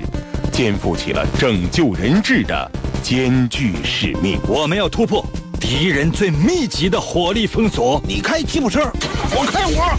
[0.51, 2.71] 肩负起了拯救人质的
[3.03, 4.39] 艰巨使命。
[4.47, 5.25] 我们要突破
[5.59, 8.01] 敌人最密集的火力封锁。
[8.07, 8.91] 你开吉普车，
[9.31, 9.95] 我开我。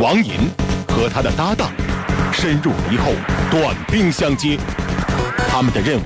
[0.00, 0.32] 王银
[0.88, 1.72] 和他的搭档
[2.32, 3.12] 深入敌后，
[3.50, 4.58] 短兵相接。
[5.48, 6.02] 他们的任务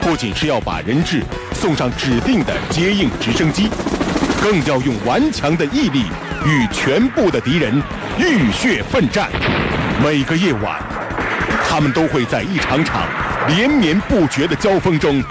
[0.00, 1.22] 不仅是要把人质
[1.54, 3.68] 送上指定的接应直升机，
[4.42, 6.04] 更要用顽强的毅力
[6.46, 7.82] 与全部的敌人
[8.18, 9.28] 浴血奋战。
[10.02, 10.80] 每个夜晚，
[11.68, 13.02] 他们都会在一场场
[13.48, 15.22] 连绵不绝的交锋中，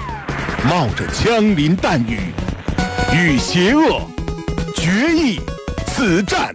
[0.70, 2.20] 冒着枪林弹雨，
[3.14, 4.08] 与邪恶
[4.76, 5.40] 决一
[5.88, 6.54] 死战。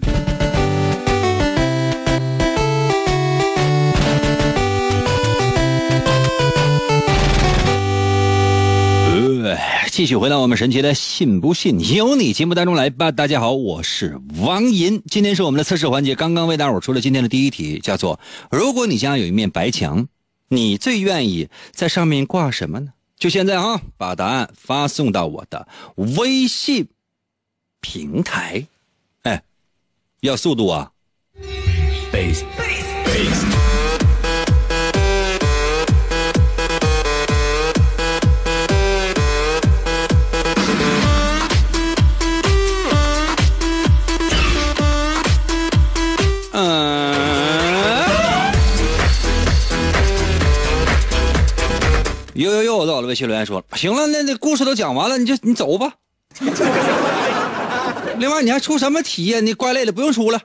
[9.95, 13.13] 继续回到我们神奇的“信不信由你”节目当中来吧。
[13.13, 18.19] 大家好，我是王银，今天是我们的测试环节，刚刚为大伙出了今天的第一题，叫做：
[18.51, 20.09] 如果你家有一面白墙，
[20.49, 22.89] 你最愿意在上面挂什么呢？
[23.17, 25.69] 就现在啊，把答案发送到我的
[26.17, 26.89] 微信
[27.81, 28.67] 平台。
[29.23, 29.45] 哎，
[30.23, 30.91] 要速度啊
[32.11, 33.54] ！Base Base 嗯，
[52.35, 55.93] 呦呦呦，到了微信留言说，行了，那那故事都讲完了，你就你走吧。
[58.19, 60.41] 另外，你还出什么题呀、你怪累了，不用出了。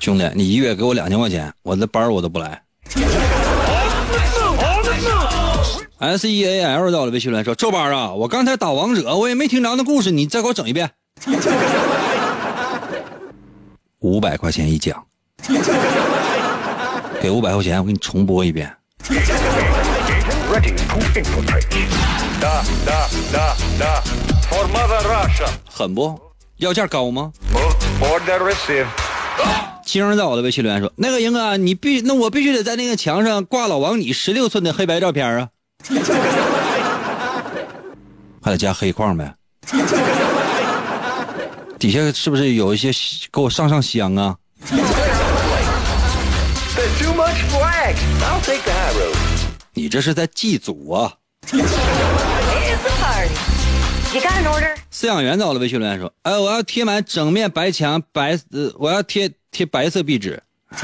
[0.00, 2.62] 兄弟，你一月给我两千块钱，我的班我都不来。
[5.98, 10.90] S E A L 到了微信留言说，周班啊，我刚才打王者，我也没听着那故事，你再给我整一遍。
[14.00, 15.04] 五百块钱一讲，
[17.22, 18.68] 给五百块钱，我给你重播一遍。
[25.70, 26.20] 狠不？
[26.56, 27.30] 要价高吗？
[29.84, 35.48] 今儿在我的微信留言说：“那个英哥，你必那我必须得在那个墙上挂老王你十六寸的黑白照片啊，
[38.42, 39.32] 还得加黑框呗。
[41.78, 42.90] 底下是不是有一些
[43.32, 44.34] 给我上上香啊？
[48.42, 49.16] Take the high road.
[49.74, 51.12] 你这是在祭祖啊！”
[51.48, 53.34] It's a party.
[54.14, 54.74] You got an order?
[54.92, 60.42] 饲养员在我的微信留言说：“哎，我要贴满整面白墙，白呃，我要贴贴白色壁纸。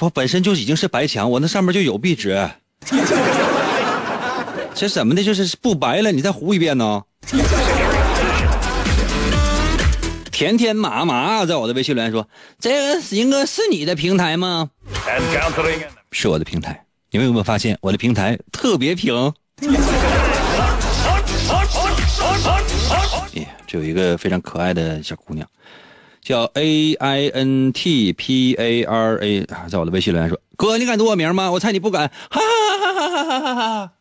[0.00, 2.48] 我本身就已经是白墙，我那上面就有壁纸。
[4.74, 5.22] 这怎么的？
[5.22, 7.02] 就是不白了，你再糊一遍呢？”
[10.40, 12.26] 甜甜麻麻在我的微信留言说
[12.58, 14.70] ：“这个英哥是你的平台吗？
[16.12, 16.82] 是我的平台。
[17.10, 19.14] 你们有没有发现我的平台特别平？
[23.34, 25.46] 耶，这有一个非常可爱的小姑娘，
[26.22, 31.50] 叫 A I N T P A R A，在我的微信留言说：“哥，你敢读我名吗？
[31.50, 33.92] 我猜你不敢。”哈哈哈哈哈哈哈！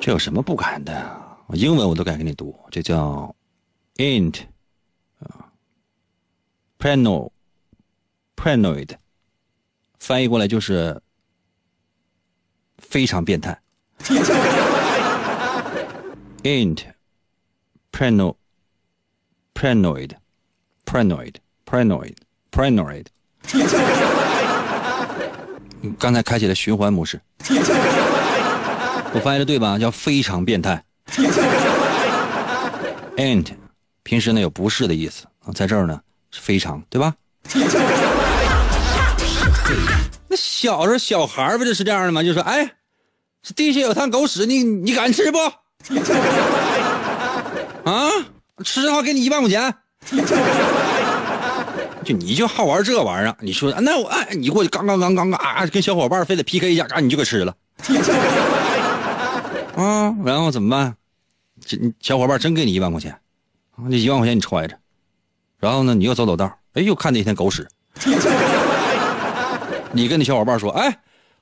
[0.00, 1.20] 这有什么不敢的？
[1.52, 3.33] 英文我都敢给你读，这叫
[3.96, 4.42] int
[5.20, 5.52] 啊
[6.78, 7.30] prano
[8.36, 8.90] paranoid，
[9.98, 11.00] 翻译过来就是
[12.78, 13.60] 非常变态。
[16.42, 16.84] int
[17.90, 18.36] parano
[19.54, 20.10] paranoid
[20.84, 22.16] paranoid paranoid
[22.50, 23.06] paranoid。
[25.98, 29.78] 刚才开启了循环模式，我翻译的对吧？
[29.78, 30.84] 叫非常变态。
[33.16, 33.54] int
[34.04, 37.14] 平时呢有不是的意思啊在这儿呢是非常，对吧？
[40.28, 42.22] 那小时候小孩不就是这样的吗？
[42.22, 42.70] 就说，哎，
[43.42, 45.38] 这地下有滩狗屎，你你敢吃不？
[47.90, 48.08] 啊，
[48.64, 49.74] 吃的话给你一万块钱。
[52.04, 57.54] 就你就好玩这玩意儿，你说那我哎，你过去刚刚刚刚啊，跟小伙伴非得 PK 一下，啊，你就给吃了。
[59.74, 60.94] 啊，然后怎么办？
[61.64, 63.16] 这小伙伴真给你一万块钱，
[63.90, 64.76] 这一万块钱你揣着，
[65.58, 67.66] 然后呢，你又走走道，哎，又看见一滩狗屎。
[69.92, 70.98] 你跟你小伙伴说，哎，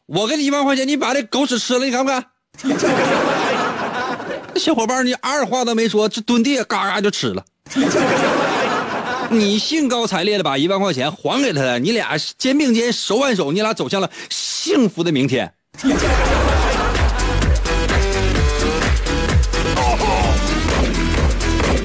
[0.06, 2.24] 我给你一万块钱，你把这狗屎吃了，你敢不敢？
[4.56, 7.44] 小伙伴你二话都没说，这蹲地下嘎嘎就吃了。
[9.30, 15.54] 你兴高采烈的把一万块钱还给他了，你俩肩并肩手挽手，你俩走向了幸福的明天。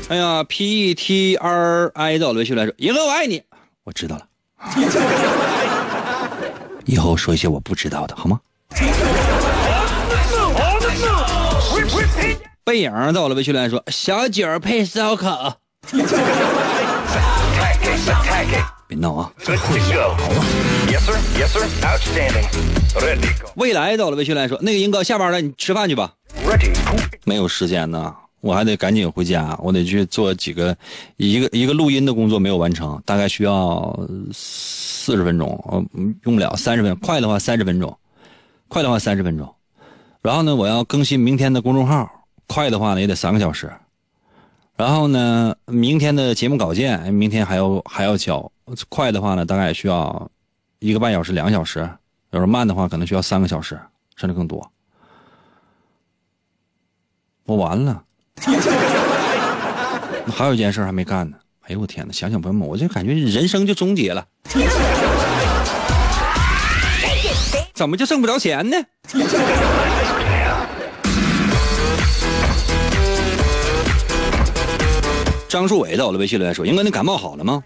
[0.10, 3.44] 哎呀，P E T R I 到了微信来说，银河我爱你，
[3.84, 4.26] 我知道了。
[6.86, 8.40] 以后说一些我不知道的好吗？
[12.64, 15.58] 背影到了微信来说，小酒配烧烤。
[18.88, 19.30] 别闹啊.
[23.56, 26.14] 未来到了微信来说，那个英哥下班了，你吃饭去吧。
[27.26, 30.78] 没有时间呢，我还得赶紧回家，我得去做几个
[31.18, 34.00] 一个一个录音的工作没有完成，大概需要
[34.32, 35.86] 四十分钟，呃，
[36.24, 37.98] 用不了三十分，快的话三十分钟，
[38.68, 39.54] 快的话三十分钟。
[40.22, 42.10] 然后呢，我要更新明天的公众号，
[42.48, 43.72] 快的话呢也得三个小时。
[44.76, 48.52] 然后呢，明天的节目稿件，明天还要还要交，
[48.90, 50.30] 快的话呢大概需要
[50.80, 51.90] 一个半小时、两个小时，
[52.30, 53.80] 要是慢的话可能需要三个小时，
[54.16, 54.72] 甚至更多。
[57.46, 58.04] 我完了，
[60.34, 61.38] 还有一件事还没干呢。
[61.62, 62.14] 哎呦我天哪！
[62.14, 64.26] 想想朋友们，我就感觉人生就终结了。
[67.74, 68.78] 怎么就挣不着钱呢？
[75.50, 77.64] 张树伟到了微信留言说：“英哥，你感冒好了吗？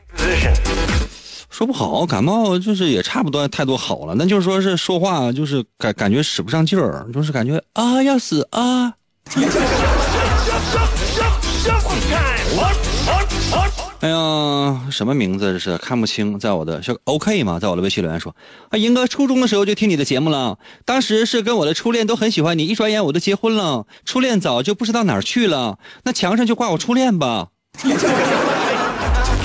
[1.50, 8.94] 说不好，感冒就是也差不多太多好了，那就是说是说话就是感感觉使不上劲儿，就是感觉啊要死啊。
[14.02, 17.60] 哎呀，什么名字这是看不清，在我的是 OK 吗？
[17.60, 18.36] 在我的微信留言说，
[18.70, 27.50] 啊，英哥初中的时候就听你的节目了，当时是跟我的初恋都很喜欢你，一转眼我都结婚了，初恋早就不知道哪儿去了，那墙上就挂我初恋吧。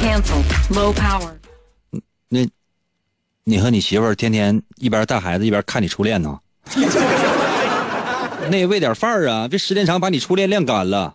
[0.01, 0.43] Cancel.
[0.71, 1.33] Low power.
[2.31, 2.49] 那，
[3.45, 6.39] 你和你媳妇儿天天一边带孩子一边看你初恋呢？
[8.49, 11.15] 那喂点饭啊，别时间长把你初恋晾干了。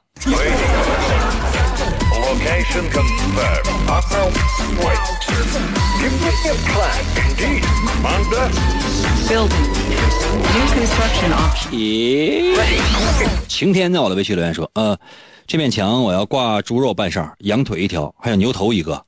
[13.48, 14.98] 晴天在我的微信留言说，呃，
[15.48, 19.06] 这面墙我要挂猪肉半扇，羊腿一条，还有牛头一个。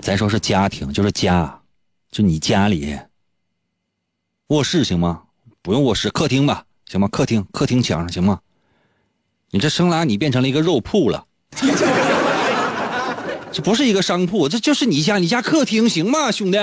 [0.00, 1.60] 咱说是家庭，就是家，
[2.10, 2.98] 就你家里。
[4.48, 5.22] 卧室行吗？
[5.66, 7.08] 不用卧室，客厅吧，行吗？
[7.08, 8.38] 客厅，客厅墙上行吗？
[9.50, 11.24] 你这生拉你变成了一个肉铺了，
[13.50, 16.58] 这不是一个商铺，这就是你家，你家客厅行吗，兄弟？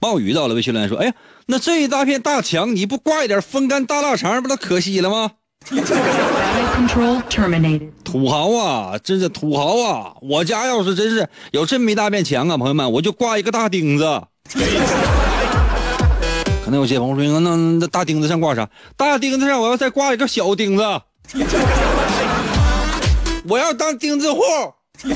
[0.00, 1.12] 暴雨到了，微信留言说：“哎呀，
[1.44, 5.32] 那这一大片大墙，你不挂一点风干大腊肠，不都可惜了吗.
[8.02, 10.14] 土豪啊，真是土豪啊！
[10.22, 14.22] 我家要是真是有这么一大片墙啊，朋友们，我就挂一个大钉子。
[16.68, 18.68] 可能有些朋友说，那那大钉子上挂啥？
[18.94, 20.82] 大钉子上我要再挂一个小钉子，
[23.48, 24.42] 我要当钉子户。”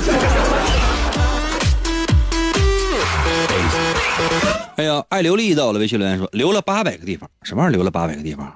[4.77, 8.51] 哎呀，爱刘丽到了，微信留言说留了八百个地方，什么玩意儿留了八百个地方？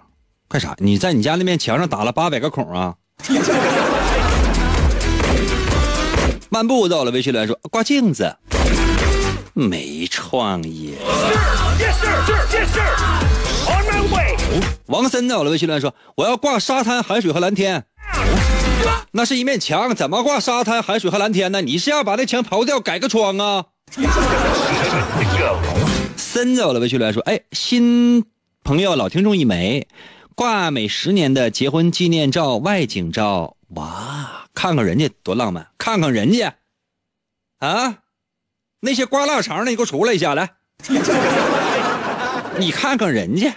[0.49, 0.75] 干啥？
[0.79, 2.95] 你在你家那面墙上打了八百个孔啊？
[6.49, 8.35] 漫步到了，微信留言说挂镜子，
[9.59, 10.95] 没创意。
[14.85, 17.87] 王森到了，微信留言说我要挂沙滩、海水和蓝天。
[19.13, 21.63] 那是一面墙，怎么挂沙滩、海水和蓝天呢？
[21.63, 24.11] 你是要把那墙刨掉，改个窗啊？To go.
[26.19, 28.27] 森到了，微信留言说：“哎，新
[28.63, 29.89] 朋友老听众一枚，
[30.35, 36.57] 挂每十年的结婚纪念照、外景照，哇，看看人家多浪漫，看看人家，
[37.61, 38.01] 啊，
[38.81, 40.55] 那些刮腊肠的，你给我出来一下来，
[42.59, 43.55] 你看看人家。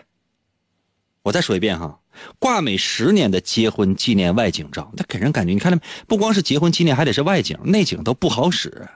[1.23, 1.99] 我再说一遍哈，
[2.39, 5.79] 挂美十年的结婚纪念外景照，那给人感觉，你看没？
[6.07, 8.87] 不光是结婚纪念，还得是外景，内景都不好使。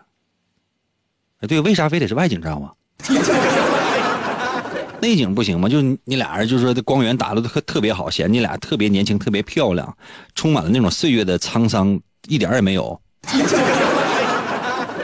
[1.48, 2.72] 对，为啥非得是外景照啊？
[5.02, 5.68] 内景不行吗？
[5.68, 9.98] 就你俩人，就是说这光源打的特特别好，显得你俩特别年轻、特别漂亮，
[10.34, 13.00] 充满了那种岁月的沧桑，一点也没有。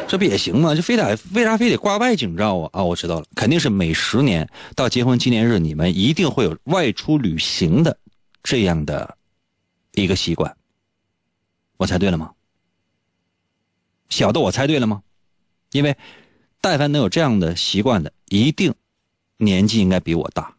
[0.10, 0.74] 这不也行吗？
[0.74, 2.70] 就非得为啥非得挂外景照啊？
[2.74, 7.96] 啊，我知道了，肯定是每十年到结婚纪念日，你们一定会有外出旅行的
[8.42, 9.16] 这样的
[9.94, 10.58] 一个习惯。
[11.78, 12.32] 我猜对了吗？
[14.10, 15.04] 小的我猜对了吗？
[15.74, 15.96] 因为
[16.60, 18.74] 但凡能有这样的习惯的，一定
[19.38, 20.56] 年纪应该比我大。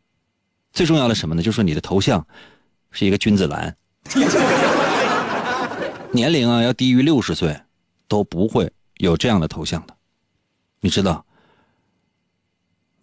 [0.73, 1.43] 最重要的什么呢？
[1.43, 2.25] 就是你的头像
[2.93, 3.77] 是一个君子兰，
[6.13, 7.61] 年龄啊要低于六十岁
[8.07, 8.71] 都不会
[9.01, 9.95] 有这样的头像的，
[10.81, 11.25] 你知道？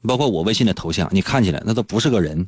[0.03, 2.47] 包括我微信的头像，你看起来那都不是个人。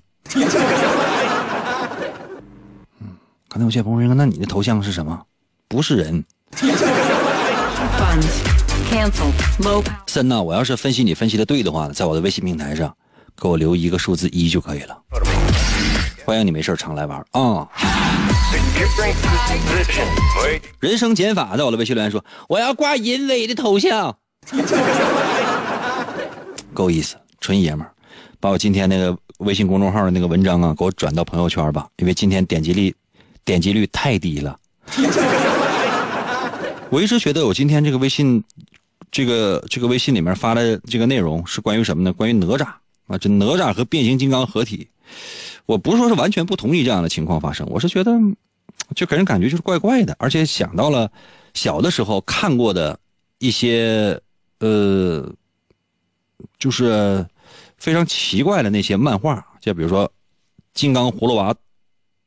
[3.00, 3.18] 嗯，
[3.50, 5.26] 刚才有些朋友说，那你的头像是什么？
[5.68, 6.24] 不是人。
[10.08, 12.96] 森呐，我要是分析你分析的对的话，在我的微信平台上
[13.36, 14.98] 给我留一个数字一就可以了。
[16.30, 17.68] 欢迎你没事常来玩啊！
[20.80, 24.16] 人生减法在我的微信留言说，我要挂淫威的头像，
[26.72, 27.92] 够意思，纯爷们儿。
[28.40, 32.96] 把我今天那个微信公众号的那个文章啊，给我转到朋友圈吧，因为今天点击率
[33.44, 34.56] 点击率太低了。
[36.92, 38.44] 我一直觉得我今天这个微信，
[39.10, 42.14] 这个这个微信里面发的这个内容是关于什么呢？
[42.14, 42.68] 关于哪吒
[43.10, 44.88] 啊，这哪吒和变形金刚合体。
[45.66, 48.12] 我不是说是完全不同意这样的情况发生，我是觉得
[48.96, 51.12] 就给人感觉就是怪怪的，而且想到了
[51.54, 52.98] 小的时候看过的
[53.40, 54.20] 一些
[54.60, 55.32] 呃，
[56.58, 57.26] 就是
[57.78, 60.08] 非常奇怪的那些漫画，就比如说
[60.74, 61.54] 《金刚葫芦娃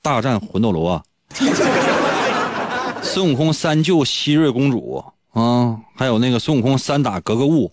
[0.03, 1.03] 大战魂斗罗》，
[3.03, 7.72] 孙悟空三救希瑞公主啊，还有那个孙悟空三打格格巫。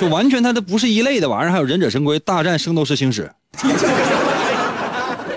[0.00, 3.30] 就完全它都不是一类的玩意儿，还有忍者神龟大战圣斗士星矢，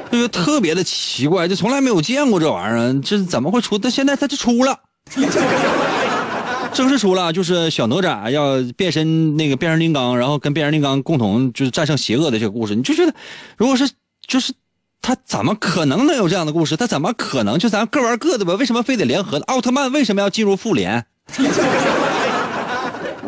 [0.10, 3.78] 这个特别的奇怪，就从来没有见过这玩意儿，这怎么会出？
[3.78, 4.80] 但现在它就出了，
[6.74, 13.14] 正式出了，就是小哪吒要变身那个变形金刚，然后跟变形金刚共同就是战胜邪恶的这个故事，你就觉得，
[13.58, 13.90] 如果是
[14.26, 14.54] 就是
[15.02, 16.78] 他怎么可能能有这样的故事？
[16.78, 18.54] 他怎么可能就咱各玩各的吧？
[18.54, 19.40] 为什么非得联合？
[19.40, 21.06] 奥特曼为什么要进入复联？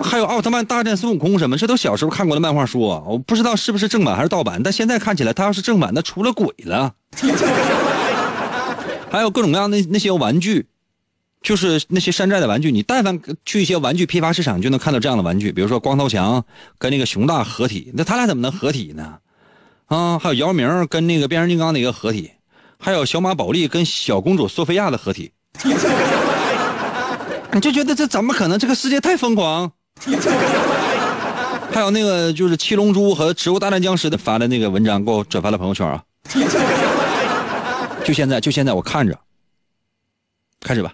[0.02, 6.93] 还有奥特曼大战孙悟空什么，这都小时候看过的漫画书，我不知道是不是正版还是盗版，但现在看起来，它要是正版，那出了鬼了。
[9.10, 10.68] 还有各种各样的那些玩具，
[11.41, 16.43] 就是那些山寨的玩具，你但凡去一些玩具批发市场，就能看到这样的玩具，比如说光头强
[16.78, 19.20] 跟那个熊大合体，那他俩怎么能合体呢？
[19.86, 22.32] 啊，还有姚明跟那个变形金刚的一个合体，
[22.78, 25.32] 还有小马宝莉跟小公主索菲亚的合体，
[27.54, 28.60] 你就觉得这怎么可能？
[28.60, 29.72] 这个世界太疯狂。
[31.72, 36.04] 还有那个就是七龙珠和植物大战僵尸的发的那个文章，给我转发到朋友圈啊！
[38.06, 39.18] 就现在，就现在，我看着，
[40.62, 40.93] 开始吧。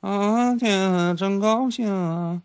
[0.00, 2.40] 啊天啊，真高兴啊?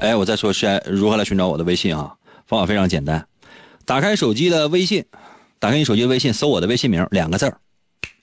[0.00, 2.14] 哎，我再说是如何来寻找我的微信啊？
[2.46, 3.26] 方法非常简单，
[3.84, 5.04] 打开手机的微信，
[5.58, 7.58] 打开你手机的微信，搜我的微信名两个字儿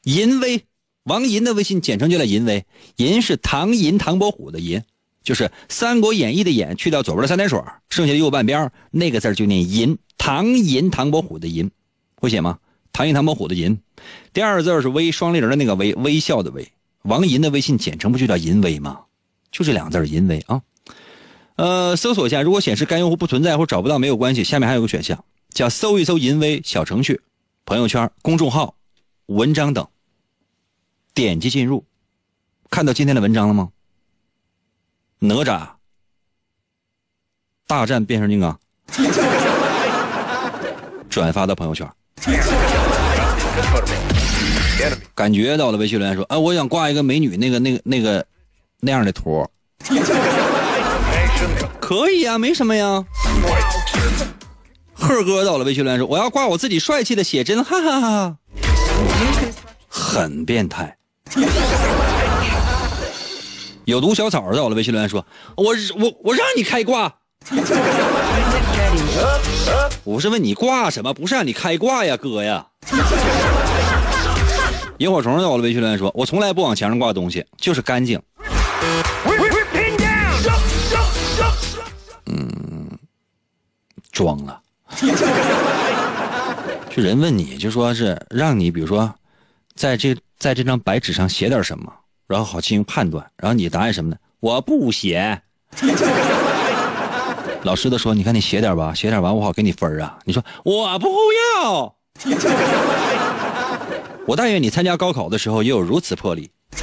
[0.06, 0.64] 淫威，
[1.04, 2.66] 王银的微信简称就叫淫威，
[2.98, 4.82] 淫是唐寅唐伯虎的淫，
[5.24, 11.72] 就是《三国演义》的演，去掉左边的三点水，剩下的右半边那个字就念淫，唐寅唐伯虎的淫，
[12.18, 12.60] 会写吗？
[12.94, 13.80] 唐寅唐伯虎的淫，
[14.32, 16.72] 第二个字是微，双立人的那个微，微笑的微。
[17.02, 19.02] 王银的微信简称不就叫淫威吗？
[19.52, 20.62] 就这两个字淫威啊。
[21.56, 27.22] 呃，搜索一下，如果显示该用户不存在或找不到没有关系，下面还有个选项叫搜一搜淫威小程序、
[27.66, 28.76] 朋友圈、公众号、
[29.26, 29.88] 文章等。
[31.16, 31.86] 点击进入，
[32.70, 33.70] 看到今天的文章了吗？
[35.20, 35.70] 哪吒
[37.66, 38.60] 大战变形金刚，
[41.10, 41.90] 转发到朋友圈。
[45.16, 48.28] 感觉到了，微信留言说：“哎，我想挂一个美女那个那个那个
[48.82, 49.50] 那样的图。”
[51.80, 53.06] 可以呀、没什么呀。
[54.94, 58.38] 赫哥到了，微信留言说：“我要挂我自己帅气的写真，哈哈哈。”
[59.88, 60.98] 很变态。
[63.86, 65.26] 有毒小草在我的，微信留言说
[65.58, 67.12] ：“我我我让你开挂。”
[70.04, 72.66] 我是问你挂什么，不是让你开挂呀，哥呀。
[75.00, 78.22] 萤火虫在我的，微信留言说：“我从来不往墙上挂东西，就是干净。”
[82.28, 82.90] 嗯
[84.12, 84.62] 装了。
[86.90, 89.14] 就人问你就说是让你比如说，
[89.76, 91.92] 在这在这张白纸上写点什么，
[92.28, 94.18] 然后好进行判断，然后你答案什么呢？
[94.40, 95.42] 我不写。
[97.64, 100.20] 老师都说，你看你写点吧，写点完我好给你分啊。
[100.26, 101.08] 你说我不
[101.64, 101.96] 要。
[104.28, 106.52] 我但愿你参加高考的时候也有如此魄力。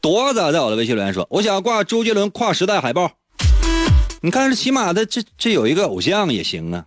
[0.00, 3.10] 多子在我的微信留言说：“我想挂周杰伦跨时代海报。”
[4.22, 6.84] 你看，这起码的这这有一个偶像也行啊。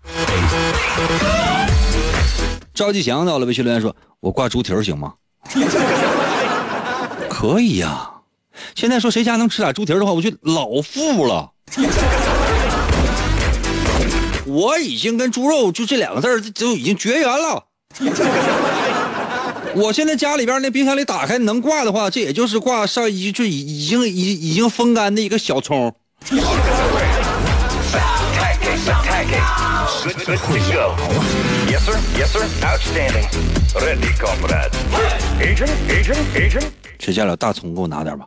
[2.74, 5.14] 赵继祥在我的微信留言说：“我挂猪蹄儿行吗？”
[7.30, 8.10] 可以呀、
[8.76, 11.52] 现在说谁家能吃点猪蹄儿的话，我就老富了。
[14.46, 17.66] 我已经跟猪肉就这两个字儿就已经绝缘了。
[19.76, 25.96] 我现在家里边那冰箱里打开能挂的话，这也就是挂上一就已已经已已经风干的一个小葱。
[28.80, 30.96] Good, good to go.
[31.68, 32.00] Yes, sir.
[32.18, 32.48] Yes, sir.
[32.64, 33.28] Outstanding.
[33.76, 34.72] Ready, comrade.
[35.42, 36.72] Agent, agent, agent.
[36.98, 38.26] 谁家有大葱给我拿点吧。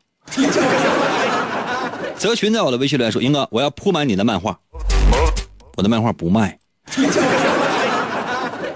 [2.17, 4.59] 泽群在我的微信留言说：“英哥，我要铺满你的漫画。
[5.77, 6.59] 我的漫画不卖，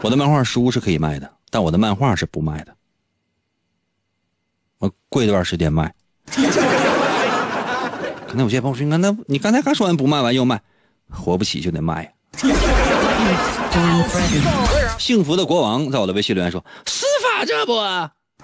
[0.01, 2.74] 我的漫画书是可以卖的，但我的漫画是不卖的。
[4.79, 5.93] 我过一段时间卖。
[8.27, 10.62] 可能有些朋友说：‘那那你刚才刚说完不卖完又卖，
[11.11, 12.11] 活不起就得卖呀。
[14.99, 17.75] ’幸福的国王在我的微信留言说：‘司法这不？’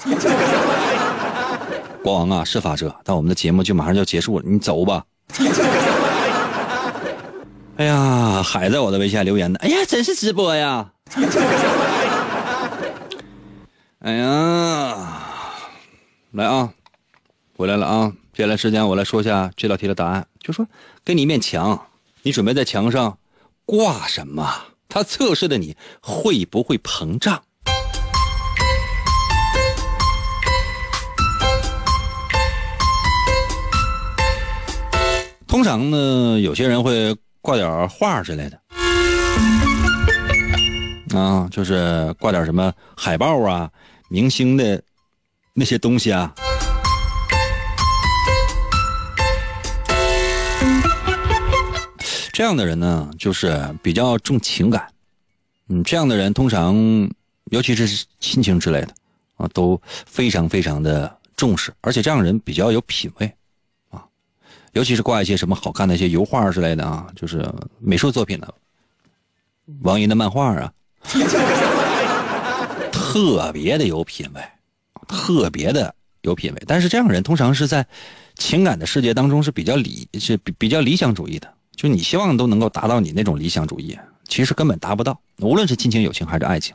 [2.02, 5.04] 国王啊，是法者，但我们的节目就马上就要结束了，你走吧。
[7.78, 10.90] 哎呀，海在我的微信留言呢，哎呀，真是直播呀！
[14.00, 14.96] 哎呀，
[16.32, 16.70] 来啊，
[17.56, 18.12] 回来了啊！
[18.34, 20.66] 接下来时间我来说一下这道题的答案，就说
[21.04, 21.86] 给你一面墙，
[22.24, 23.18] 你准备在墙上
[23.64, 24.48] 挂什么？
[24.88, 27.42] 它测试的你会不会膨胀？
[35.48, 38.60] 通常呢，有些人会挂点画之类的，
[41.18, 43.68] 啊，就是挂点什么海报啊、
[44.08, 44.80] 明星的
[45.54, 46.32] 那些东西啊。
[52.42, 54.92] 这样的人呢，就是比较重情感，
[55.68, 56.74] 嗯，这样的人通常，
[57.52, 58.88] 尤其是亲情之类的，
[59.36, 63.32] 啊，都非常非常的重视，而且这样人比较有品位。
[63.90, 64.02] 啊
[64.72, 68.52] 尤其是挂一些什么好看的一些油画之类的啊，就是美术作品的，
[69.82, 70.72] 王银的漫画啊，
[72.90, 74.42] 特别的有品位，
[75.06, 76.62] 特别的有品位。
[76.66, 77.86] 但是这样人通常是在
[78.34, 83.98] 情感的世界当中是比较理是比比较理想主义的，就你希望都能够达到你那种理想主义，
[84.28, 86.74] 其实根本达不到，无论是亲情、友情还是爱情。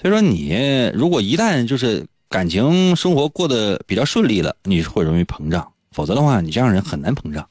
[0.00, 5.72] 所以说，你如果一旦就是感情生活过得比较顺利了，你会容易膨胀。
[5.92, 7.48] 否则的话，你这样人很难膨胀。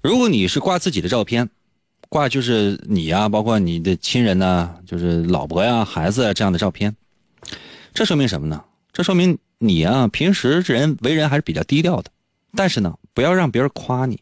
[0.00, 1.50] 如果你是挂自己的照片，
[2.08, 6.94] 挂就是你呀、包括你的亲人呐、就是老婆呀、孩子啊这样的照片，
[7.92, 8.62] 这说明什么呢？
[8.92, 12.11] 这说明你啊，平时这人为人还是比较低调的。
[12.54, 14.20] 但是呢，不要让别人夸你，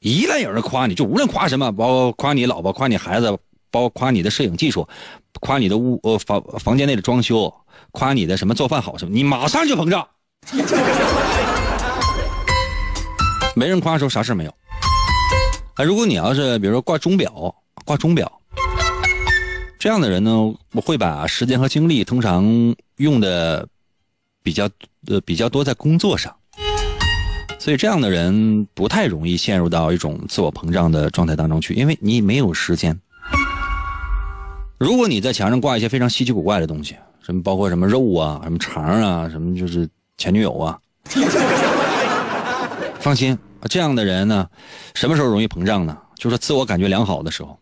[0.00, 3.30] 一旦有人夸你，就无论夸什么，包括夸你老婆、夸你孩子，
[3.70, 4.86] 包括夸你的摄影技术，
[5.40, 7.52] 夸你的屋呃房房间内的装修，
[7.90, 10.06] 夸你的什么做饭好什么，你马上就膨胀。
[13.54, 14.54] 没人夸的时候啥事没有。
[15.74, 17.54] 啊，如果你要是比如说挂钟表，
[17.84, 18.30] 挂钟表，
[19.78, 22.44] 这样的人呢，我会把时间和精力通常
[22.96, 23.66] 用的
[24.42, 24.68] 比较
[25.06, 26.34] 呃比较多在工作上，
[27.62, 32.98] 所以这样的人不太容易陷入到一种自我膨胀的状态当中去，因为你没有时间。
[34.78, 39.88] 如果你在墙上挂一些非常稀奇古怪的东西，什么包括什么肉啊、什么肠啊、什么就是
[40.18, 40.76] 前女友啊，
[42.98, 43.38] 放心，
[43.70, 44.44] 这样的人呢，
[44.94, 45.96] 什么时候容易膨胀呢？
[46.16, 47.56] 就是自我感觉良好的时候，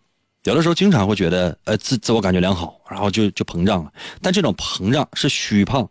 [0.44, 3.92] 有的时候经常会觉得呃自自我感觉良好，然后就就膨胀了。
[4.22, 5.86] 但这种膨胀是虚胖，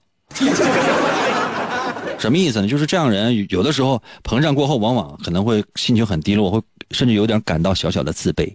[2.19, 2.67] 什么意思呢？
[2.67, 6.61] 就是这样人有的时候膨胀过后，往往可能会心情很低落，会
[6.91, 8.53] 甚至有点感到小小的自卑。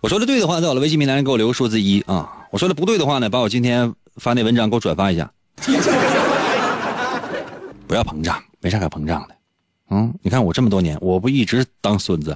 [0.00, 5.30] 我说的对的话，在我的微信平台上给我留个数字一啊；我说的不对的话呢，把我今天发那文章给我转发一下。
[7.86, 9.36] 不要膨胀，没啥可膨胀的。
[9.90, 12.34] 嗯，你看我这么多年，我不一直当孙子。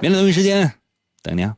[0.00, 0.72] 明天同一时间
[1.22, 1.54] 等你啊。